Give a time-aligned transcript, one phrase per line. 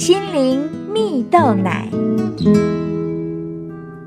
[0.00, 1.86] 心灵蜜豆奶。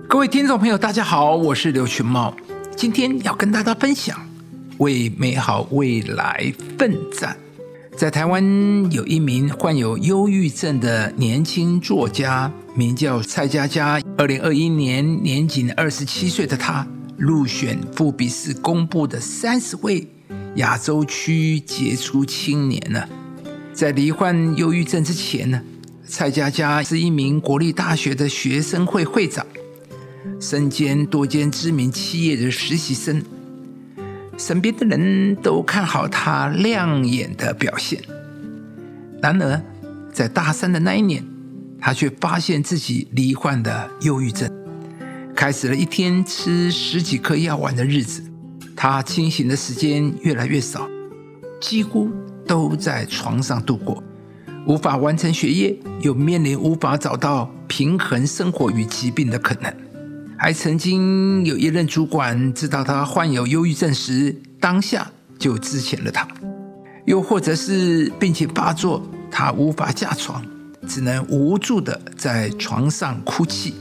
[0.08, 2.36] 各位听众朋友，大家好，我是刘群茂，
[2.76, 4.20] 今天要跟大家分享
[4.80, 7.38] 为美好未来奋战。
[7.96, 8.44] 在台湾
[8.92, 14.02] 有一名患有忧郁症的年轻作家，名叫蔡佳佳。
[14.18, 20.08] 二零二一年，年仅二十七岁的他入选富比士公布的三十位
[20.56, 23.08] 亚洲区杰出青年呢。
[23.72, 25.60] 在罹患忧郁症之前呢，
[26.06, 29.46] 蔡佳佳是一名国立大学的学生会会长，
[30.40, 33.24] 身兼多间知名企业的实习生。
[34.38, 38.02] 身边的人都看好他亮眼的表现，
[39.22, 39.62] 然而
[40.12, 41.24] 在大三的那一年，
[41.80, 44.52] 他却发现自己罹患的忧郁症，
[45.34, 48.24] 开始了一天吃十几颗药丸的日子。
[48.76, 50.90] 他清醒的时间越来越少，
[51.62, 52.12] 几乎
[52.46, 54.04] 都在床上度过，
[54.66, 59.74] 无法完成学业，又面临无法找到平衡生活与疾病的可能。
[60.38, 66.26] 还曾经有一任主管知道他患有忧郁症时，当下就支遣了他；
[67.06, 70.44] 又或者是病情发作，他无法下床，
[70.88, 73.74] 只能无助的在床上哭泣。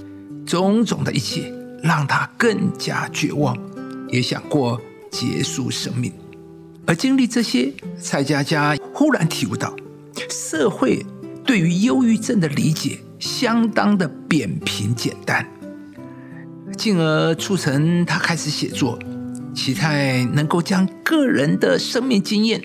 [0.44, 1.52] 种种的一切
[1.82, 3.56] 让他更加绝望，
[4.08, 4.80] 也想过
[5.10, 6.12] 结束生命。
[6.84, 9.74] 而经历这些，蔡佳佳忽然体悟到，
[10.32, 11.04] 社会
[11.44, 15.46] 对于忧郁症的理解相当的扁平简单。
[16.76, 18.98] 进而促成他开始写作，
[19.54, 22.60] 期待能够将个人的生命经验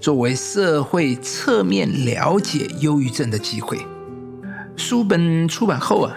[0.00, 3.78] 作为社会侧面了解忧郁症的机会。
[4.76, 6.12] 书本出版后啊，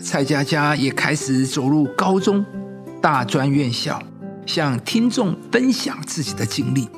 [0.00, 2.44] 蔡佳佳也开始走入高中、
[3.00, 4.00] 大专院校，
[4.46, 6.88] 向听众分享自己的经历。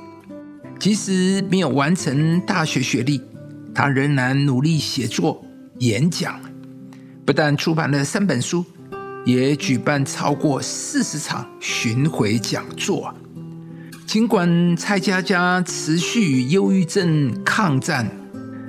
[0.85, 3.19] 即使没有完成大学学历，
[3.75, 5.43] 他仍然努力写作、
[5.79, 6.39] 演讲，
[7.25, 8.63] 不但出版了三本书。
[9.25, 13.15] 也举办超过四十场巡回讲座。
[14.07, 18.07] 尽管蔡佳佳持续忧郁症抗战，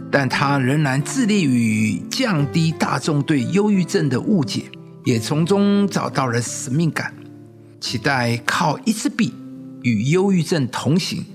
[0.10, 4.64] 但他仍然致力于降低大众对忧郁症的误解，
[5.04, 7.14] 也从中找到了使命感，
[7.82, 9.34] 期待靠一支笔
[9.82, 11.26] 与忧郁症同行，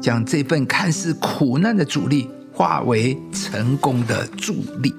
[0.00, 4.94] 将这份看似苦难的阻力化为成功的助力。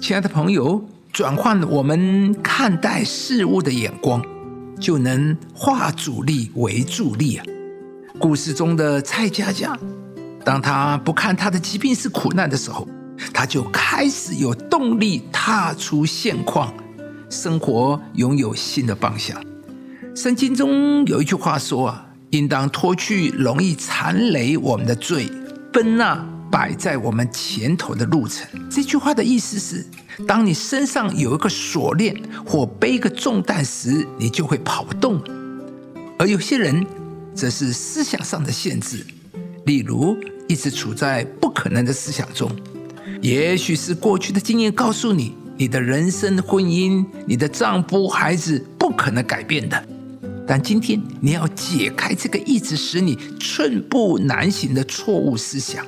[0.00, 0.84] 亲爱的朋友。
[1.14, 4.20] 转换我们看待事物的眼光，
[4.80, 7.46] 就能化阻力为助力啊！
[8.18, 9.78] 故事中的蔡佳佳，
[10.44, 12.88] 当他不看他的疾病是苦难的时候，
[13.32, 16.74] 他就开始有动力踏出现况，
[17.30, 19.40] 生活拥有新的方向。
[20.16, 25.30] 圣经中有一句话说啊：“应当脱去容易缠累我们的罪，
[25.72, 26.16] 奔那
[26.50, 29.86] 摆在我们前头的路程。”这句话的意思是。
[30.28, 35.18] 当你身上有一个锁链或背一个重担时，你就会跑不动；
[36.16, 36.86] 而有些人
[37.34, 39.04] 则是思想上的限制，
[39.66, 40.16] 例如
[40.46, 42.48] 一直处在不可能的思想中。
[43.22, 49.84] 也许是过去的经验告诉你，你的人生、婚姻、你的丈夫、孩子不可能改变的。
[50.46, 55.84] 但今天你要解开这个一直使你寸步难行的错误思想，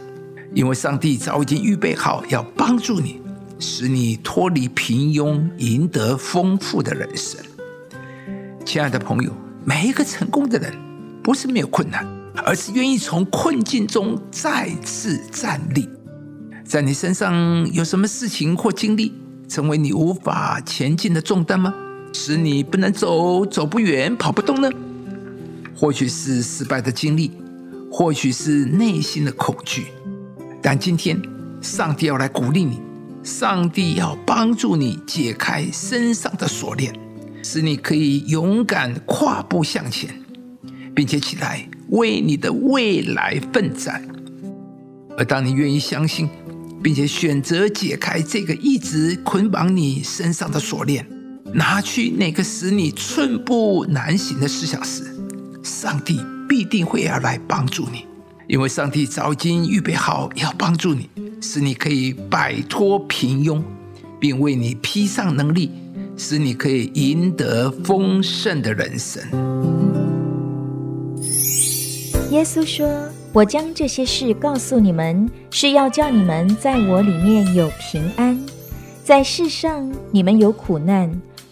[0.54, 3.20] 因为上帝早已经预备好要帮助你。
[3.58, 7.40] 使你脱离平庸，赢得丰富的人生。
[8.66, 9.32] 亲爱的朋友，
[9.64, 10.74] 每一个成功的人，
[11.22, 12.06] 不是没有困难，
[12.44, 15.88] 而是愿意从困境中再次站立。
[16.66, 17.34] 在你身上
[17.72, 19.14] 有什么事情或经历，
[19.48, 21.72] 成为你无法前进的重担吗？
[22.18, 24.70] 使你不能走，走不远，跑不动呢？
[25.74, 27.30] 或许是失败的经历，
[27.92, 29.88] 或许是内心的恐惧。
[30.62, 31.20] 但今天，
[31.60, 32.80] 上帝要来鼓励你。
[33.22, 36.94] 上帝要帮助你解开身上的锁链，
[37.42, 40.08] 使你可以勇敢跨步向前，
[40.94, 44.02] 并且起来为你的未来奋战。
[45.18, 46.28] 而当你愿意相信，
[46.82, 51.04] 并且选择解开这个一直捆绑你身上的锁链，
[51.52, 55.04] 拿去那个使你寸步难行的思想时，
[55.62, 58.04] 上帝必定会要来帮助你，
[58.46, 61.08] 因为上帝早已经预备好要帮助你。
[61.40, 63.62] 使你可以摆脱平庸，
[64.18, 65.70] 并为你披上能力，
[66.16, 69.22] 使你可以赢得丰盛的人生。
[72.30, 72.88] 耶稣说
[73.32, 78.38] ：“我将这些事告诉你们，是要叫你们在我里面有平安。
[79.04, 81.08] 在世上你们有苦难，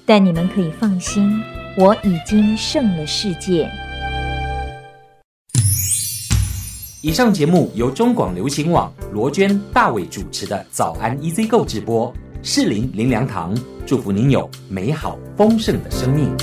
[0.06, 1.40] 但你们可以放心，
[1.76, 3.70] 我已经胜了世界。”
[7.02, 12.10] 以上节目由中广流行网罗娟、大伟主持的早安 EZ 购直播，
[12.42, 13.54] 适林林良堂
[13.84, 16.34] 祝福您有美好丰盛的生命。